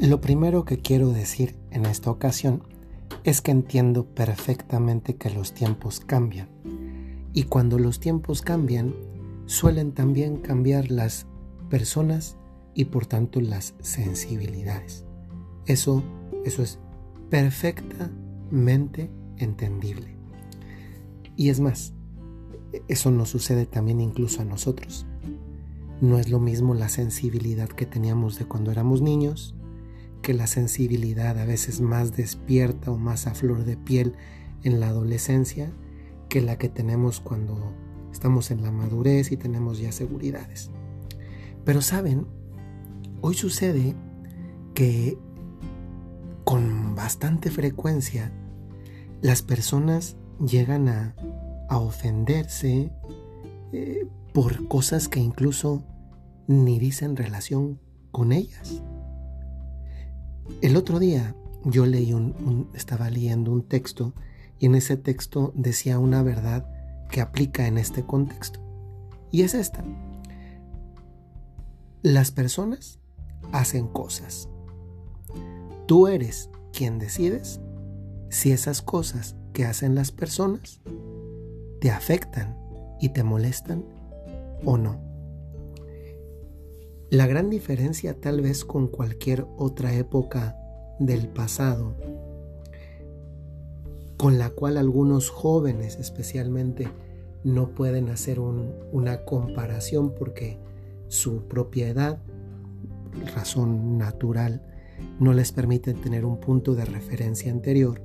[0.00, 2.62] Lo primero que quiero decir en esta ocasión
[3.22, 6.48] es que entiendo perfectamente que los tiempos cambian.
[7.34, 8.94] Y cuando los tiempos cambian,
[9.44, 11.26] suelen también cambiar las
[11.68, 12.38] personas
[12.74, 15.04] y por tanto las sensibilidades.
[15.66, 16.02] Eso,
[16.46, 16.78] eso es
[17.28, 20.16] perfectamente entendible.
[21.36, 21.92] Y es más,
[22.88, 25.04] eso nos sucede también incluso a nosotros.
[26.00, 29.54] No es lo mismo la sensibilidad que teníamos de cuando éramos niños
[30.22, 34.14] que la sensibilidad a veces más despierta o más a flor de piel
[34.62, 35.72] en la adolescencia
[36.28, 37.74] que la que tenemos cuando
[38.12, 40.70] estamos en la madurez y tenemos ya seguridades.
[41.64, 42.26] Pero saben,
[43.20, 43.94] hoy sucede
[44.74, 45.18] que
[46.44, 48.32] con bastante frecuencia
[49.20, 51.14] las personas llegan a,
[51.72, 52.90] ofenderse
[53.72, 55.84] eh, por cosas que incluso
[56.48, 57.78] ni dicen relación
[58.10, 58.82] con ellas.
[60.60, 61.34] El otro día
[61.64, 64.14] yo leí un, estaba leyendo un texto
[64.58, 66.66] y en ese texto decía una verdad
[67.10, 68.60] que aplica en este contexto.
[69.30, 69.84] Y es esta.
[72.02, 72.98] Las personas
[73.52, 74.48] hacen cosas.
[75.86, 77.60] Tú eres quien decides
[78.28, 80.80] si esas cosas que hacen las personas
[81.80, 82.56] te afectan
[83.00, 83.84] y te molestan
[84.64, 85.09] o no.
[87.10, 90.56] La gran diferencia tal vez con cualquier otra época
[91.00, 91.96] del pasado,
[94.16, 96.86] con la cual algunos jóvenes especialmente
[97.42, 100.60] no pueden hacer una comparación porque
[101.08, 102.20] su propia edad,
[103.34, 104.62] razón natural,
[105.18, 108.00] no les permite tener un punto de referencia anterior,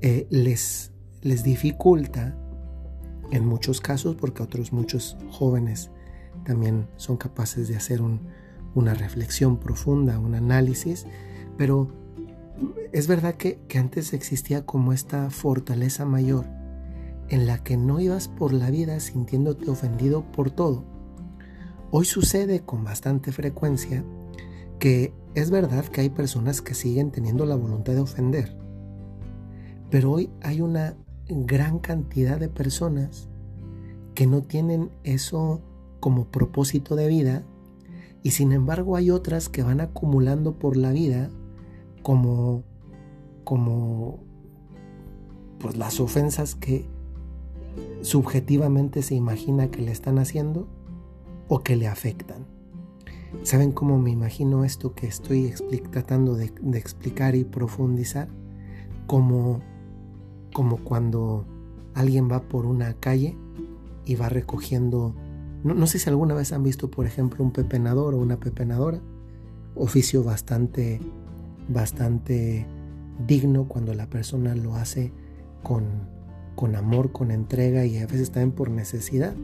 [0.00, 2.38] eh, les, les dificulta
[3.32, 5.90] en muchos casos, porque otros muchos jóvenes
[6.44, 8.00] también son capaces de hacer
[8.74, 11.06] una reflexión profunda, un análisis,
[11.56, 11.88] pero
[12.92, 16.46] es verdad que, antes existía como esta fortaleza mayor
[17.28, 20.84] en la que no ibas por la vida sintiéndote ofendido por todo.
[21.90, 24.04] Hoy sucede con bastante frecuencia
[24.78, 28.56] que es verdad que hay personas que siguen teniendo la voluntad de ofender,
[29.90, 30.96] pero hoy hay una
[31.28, 33.28] gran cantidad de personas
[34.14, 35.62] que no tienen eso
[36.02, 37.44] como propósito de vida
[38.24, 41.30] y sin embargo hay otras que van acumulando por la vida
[42.02, 42.64] como
[43.44, 44.18] como
[45.60, 46.86] pues las ofensas que
[48.00, 50.66] subjetivamente se imagina que le están haciendo
[51.46, 52.46] o que le afectan.
[53.44, 55.54] ¿Saben cómo me imagino esto que estoy
[55.92, 58.28] tratando de, de, explicar y profundizar?
[59.06, 59.60] Como,
[60.52, 61.46] como cuando
[61.94, 63.36] alguien va por una calle
[64.04, 65.14] y va recogiendo
[65.64, 69.00] no, sé si alguna vez han visto, por ejemplo, un pepenador o una pepenadora.
[69.74, 71.00] Oficio bastante,
[71.68, 72.66] bastante
[73.26, 75.12] digno cuando la persona lo hace
[75.62, 75.84] con,
[76.56, 79.34] con amor, con entrega y a veces también por necesidad.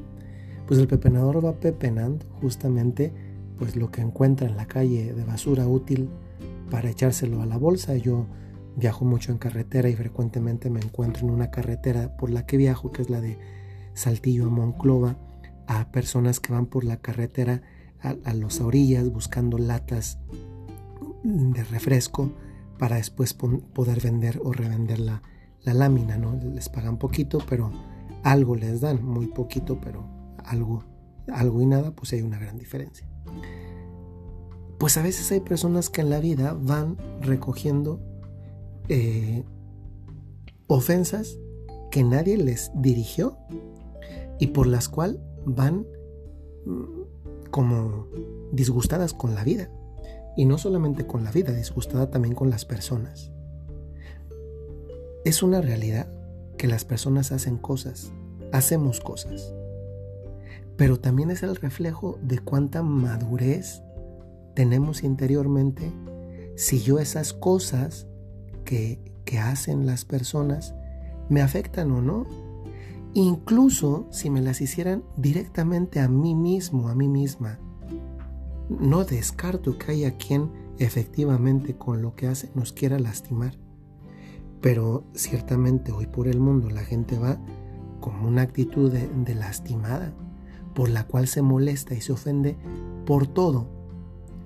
[0.66, 3.12] Pues el pepenador va pepenando justamente
[3.58, 6.08] pues lo que encuentra en la calle de basura útil
[6.70, 7.96] para echárselo a la bolsa.
[7.96, 8.26] Yo
[8.76, 12.92] viajo mucho en carretera y frecuentemente me encuentro en una carretera por la que viajo,
[12.92, 13.38] que es la de
[13.94, 15.16] Saltillo a Monclova,
[15.68, 17.62] a personas que van por la carretera
[18.00, 20.18] a, las orillas buscando latas
[21.22, 22.32] de refresco
[22.78, 25.22] para después poder vender o revender la,
[25.62, 26.34] la lámina, ¿no?
[26.54, 27.70] Les pagan poquito, pero
[28.22, 30.08] algo les dan, muy poquito, pero
[30.44, 30.84] algo,
[31.30, 33.06] algo y nada, pues hay una gran diferencia.
[34.78, 38.00] Pues a veces hay personas que en la vida van recogiendo
[38.88, 39.44] eh,
[40.66, 41.36] ofensas
[41.90, 43.36] que nadie les dirigió
[44.38, 45.18] y por las cuales
[45.48, 45.86] van
[46.64, 48.06] mm, como
[48.52, 49.70] disgustadas con la vida.
[50.36, 53.32] Y no solamente con la vida, disgustada también con las personas.
[55.24, 56.08] Es una realidad
[56.56, 58.12] que las personas hacen cosas,
[58.52, 59.52] hacemos cosas.
[60.76, 63.82] Pero también es el reflejo de cuánta madurez
[64.54, 65.92] tenemos interiormente
[66.56, 68.06] si yo esas cosas
[68.64, 70.74] que, que hacen las personas
[71.28, 72.47] me afectan o no
[73.22, 77.58] incluso si me las hicieran directamente a mí mismo, a mí misma.
[78.68, 83.58] No descarto que haya quien efectivamente con lo que hace nos quiera lastimar.
[84.60, 87.38] Pero ciertamente hoy por el mundo la gente va
[88.00, 90.12] con una actitud de, lastimada,
[90.74, 92.56] por la cual se molesta y se ofende
[93.04, 93.66] por todo.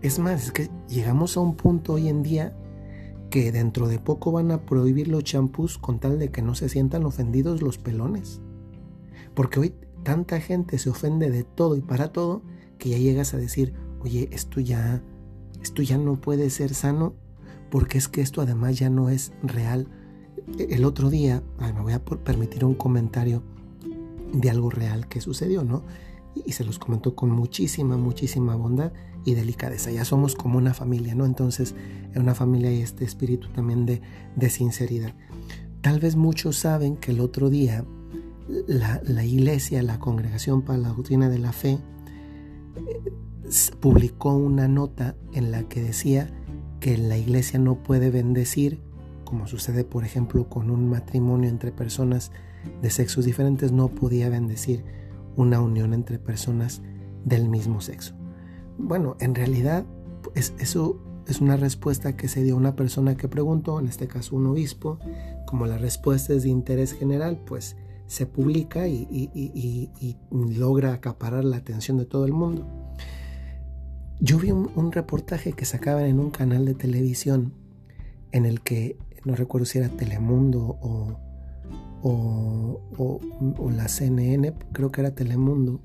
[0.00, 2.56] Es más, es que llegamos a un punto hoy en día
[3.28, 6.68] que dentro de poco van a prohibir los champús con tal de que no se
[6.68, 8.41] sientan ofendidos los pelones.
[9.34, 12.42] Porque hoy tanta gente se ofende de todo y para todo
[12.78, 15.02] que ya llegas a decir, oye, esto ya,
[15.62, 17.14] esto ya no puede ser sano
[17.70, 19.88] porque es que esto además ya no es real.
[20.58, 23.42] E, el otro día, me voy a permitir un comentario
[24.32, 25.84] de algo real que sucedió, ¿no?
[26.34, 28.92] Y se los comentó con muchísima, muchísima bondad
[29.24, 29.90] y delicadeza.
[29.90, 31.24] Ya somos como una familia, ¿no?
[31.24, 31.74] Entonces,
[32.12, 34.02] en una familia hay este espíritu también de,
[34.36, 35.14] de sinceridad.
[35.80, 37.84] Tal vez muchos saben que el otro día
[38.66, 41.78] la, iglesia, la Congregación para la Doctrina de la Fe,
[43.80, 46.30] publicó una nota en la que decía
[46.80, 48.80] que la iglesia no puede bendecir,
[49.24, 52.32] como sucede por ejemplo con un matrimonio entre personas
[52.80, 54.84] de sexos diferentes, no podía bendecir
[55.36, 56.82] una unión entre personas
[57.24, 58.14] del mismo sexo.
[58.78, 59.84] Bueno, en realidad
[60.34, 64.08] es, eso es una respuesta que se dio a una persona que preguntó, en este
[64.08, 64.98] caso un obispo,
[65.46, 67.76] como la respuesta es de interés general, pues
[68.12, 72.66] se publica y, logra acaparar la atención de todo el mundo.
[74.20, 77.54] Yo vi un, reportaje que sacaban en un canal de televisión
[78.30, 81.16] en el que, no recuerdo si era Telemundo o,
[82.02, 85.80] o, la CNN, creo que era Telemundo,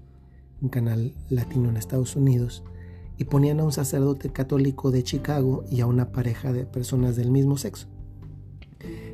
[0.62, 2.62] un canal latino en Estados Unidos,
[3.18, 7.32] y ponían a un sacerdote católico de Chicago y a una pareja de personas del
[7.32, 7.88] mismo sexo.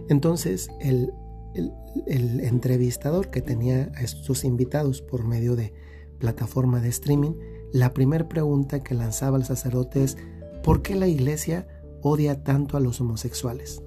[0.09, 1.13] Entonces el,
[1.53, 5.73] el, entrevistador que tenía a estos invitados por medio de
[6.19, 7.33] plataforma de streaming,
[7.71, 10.17] la primera pregunta que lanzaba el sacerdote es,
[10.63, 11.67] ¿por qué la iglesia
[12.01, 13.81] odia tanto a los homosexuales?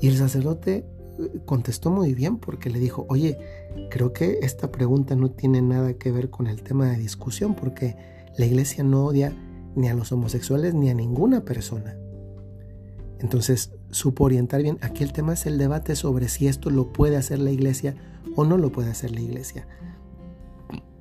[0.00, 0.86] Y el sacerdote
[1.18, 3.38] eh, contestó muy bien porque le dijo, oye,
[3.90, 7.96] creo que esta pregunta no tiene nada que ver con el tema de discusión porque
[8.36, 9.32] la iglesia no odia
[9.74, 11.96] ni a los homosexuales ni a ninguna persona.
[13.18, 14.78] Entonces supo orientar bien.
[14.80, 17.94] Aquí el tema es el debate sobre si esto lo puede hacer la iglesia
[18.36, 19.66] o no lo puede hacer la iglesia.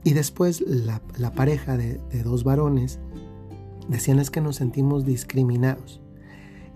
[0.03, 1.01] Y después la,
[1.33, 2.99] pareja de, dos varones
[3.89, 6.01] decían es que nos sentimos discriminados.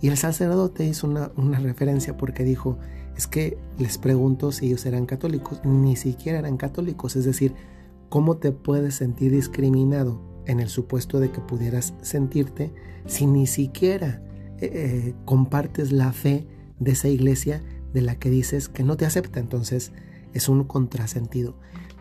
[0.01, 2.77] Y el sacerdote hizo una, una referencia porque dijo,
[3.15, 7.53] es que les pregunto si ellos eran católicos, ni siquiera eran católicos, es decir,
[8.09, 12.73] ¿cómo te puedes sentir discriminado en el supuesto de que pudieras sentirte
[13.05, 14.21] si ni siquiera
[14.61, 16.47] eh, compartes la fe
[16.79, 17.61] de esa iglesia
[17.93, 19.39] de la que dices que no te acepta.
[19.39, 19.91] Entonces
[20.33, 21.55] es un contrasentido.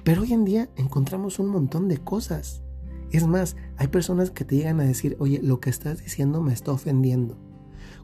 [0.05, 2.63] Pero hoy en día encontramos un montón de cosas.
[3.11, 6.53] Es más, hay personas que te llegan a decir, oye, lo que estás diciendo me
[6.53, 7.39] está ofendiendo.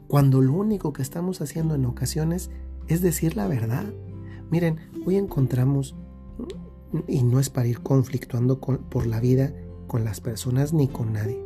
[0.07, 2.49] Cuando lo único que estamos haciendo en ocasiones
[2.87, 3.85] es decir la verdad.
[4.49, 5.95] Miren, hoy encontramos,
[7.07, 9.53] y no es para ir conflictuando por la vida
[9.87, 11.37] con las personas ni con nadie,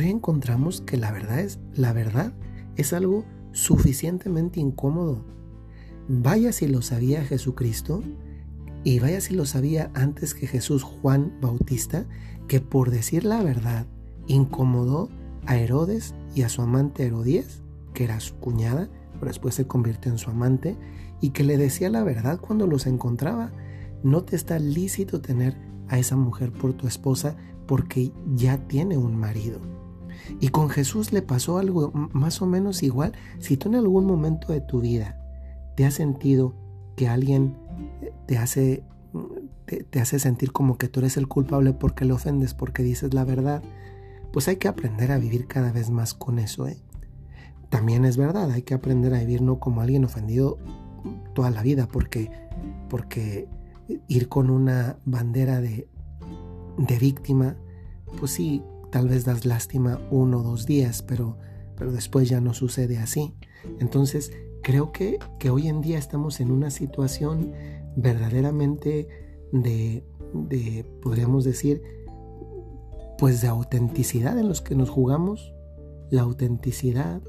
[0.00, 2.32] encontramos que la verdad es, la verdad
[2.76, 5.24] es algo suficientemente incómodo.
[6.08, 8.02] Vaya si lo sabía Jesucristo
[8.84, 12.06] y vaya si lo sabía antes que Jesús Juan Bautista,
[12.48, 13.86] que por decir la verdad
[14.26, 15.08] incomodó
[15.46, 17.62] a Herodes y a su amante Herodías,
[17.94, 20.76] que era su cuñada, pero después se convirtió en su amante,
[21.20, 23.52] y que le decía la verdad cuando los encontraba.
[24.02, 25.56] No te está lícito tener
[25.88, 27.36] a esa mujer por tu esposa
[27.66, 29.60] porque ya tiene un marido.
[30.40, 33.12] Y con Jesús le pasó algo más o menos igual.
[33.38, 35.18] Si tú en algún momento de tu vida
[35.76, 36.54] te has sentido
[36.96, 37.56] que alguien
[38.02, 38.84] eh, te hace,
[39.66, 43.24] te, hace sentir como que tú eres el culpable porque le ofendes, porque dices la
[43.24, 43.62] verdad,
[44.32, 46.66] pues hay que aprender a vivir cada vez más con eso.
[46.66, 46.78] ¿eh?
[47.70, 50.58] También es verdad, hay que aprender a vivir no como alguien ofendido
[51.34, 52.30] toda la vida, porque,
[52.88, 53.48] porque
[54.08, 55.88] ir con una bandera de,
[56.78, 57.56] de víctima,
[58.18, 58.62] pues sí,
[58.92, 61.38] tal vez das lástima uno o dos días, pero,
[61.76, 63.34] pero después ya no sucede así.
[63.80, 64.32] Entonces,
[64.62, 67.52] creo que, que hoy en día estamos en una situación
[67.96, 69.08] verdaderamente
[69.50, 71.82] de, de, podríamos decir,
[73.18, 75.54] pues de autenticidad en los que nos jugamos,
[76.10, 77.22] la autenticidad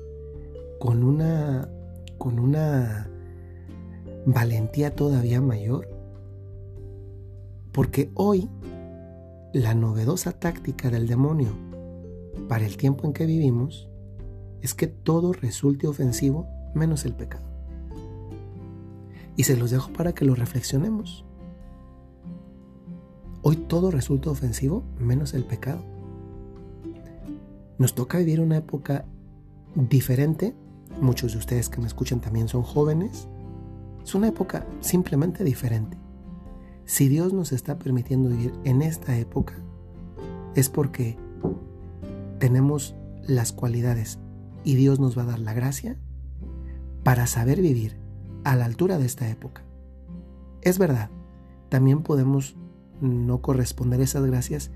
[0.79, 1.70] con una,
[2.17, 3.10] con una
[4.25, 5.88] valentía todavía mayor.
[7.72, 8.50] Porque hoy
[9.53, 11.51] la novedosa táctica del demonio
[12.50, 13.88] para el tiempo en que vivimos
[14.62, 17.45] es que todo resulte ofensivo menos el pecado.
[19.36, 21.24] Y se los dejo para que lo reflexionemos.
[23.43, 25.83] Hoy todo resulta ofensivo menos el pecado.
[27.77, 29.05] Nos toca vivir una época
[29.75, 30.55] diferente.
[31.00, 33.27] Muchos de ustedes que me escuchan también son jóvenes.
[34.03, 36.02] Es una época simplemente diferente.
[36.85, 39.55] Si Dios nos está permitiendo vivir en esta época,
[40.55, 41.17] es porque
[42.39, 44.19] tenemos las cualidades
[44.63, 45.97] y Dios nos va a dar la gracia
[47.03, 47.97] para saber vivir
[48.43, 49.63] a la altura de esta época.
[50.61, 51.09] Es verdad,
[51.69, 52.55] también podemos
[53.01, 54.71] no corresponder esas gracias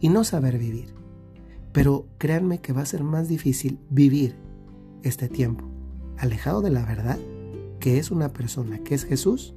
[0.00, 0.94] y no saber vivir.
[1.72, 4.36] Pero créanme que va a ser más difícil vivir
[5.02, 5.64] este tiempo
[6.18, 7.18] alejado de la verdad,
[7.80, 9.54] que es una persona, que es Jesús,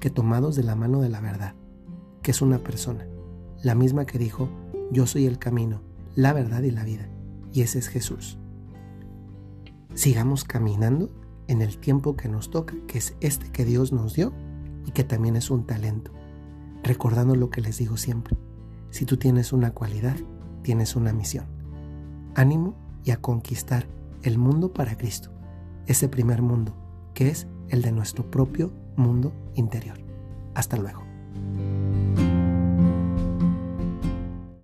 [0.00, 1.54] que tomados de la mano de la verdad,
[2.22, 3.06] que es una persona,
[3.62, 4.48] la misma que dijo,
[4.90, 5.82] yo soy el camino,
[6.16, 7.08] la verdad y la vida,
[7.52, 8.38] y ese es Jesús.
[9.94, 11.10] Sigamos caminando
[11.46, 14.32] en el tiempo que nos toca, que es este que Dios nos dio
[14.86, 16.12] y que también es un talento,
[16.82, 18.36] recordando lo que les digo siempre,
[18.90, 20.16] si tú tienes una cualidad,
[20.62, 21.46] tienes una misión.
[22.34, 23.86] Ánimo y a conquistar
[24.22, 25.30] el mundo para Cristo,
[25.86, 26.74] ese primer mundo,
[27.14, 29.98] que es el de nuestro propio mundo interior.
[30.54, 31.02] Hasta luego.